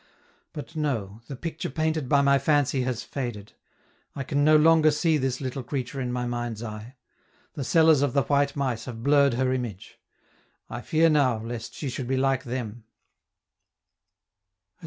[0.51, 3.53] But no, the picture painted by my fancy has faded.
[4.15, 6.95] I can no longer see this little creature in my mind's eye;
[7.53, 9.99] the sellers of the white mice have blurred her image;
[10.71, 12.83] I fear now, lest she should be like them.